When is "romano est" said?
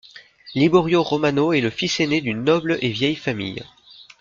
1.03-1.61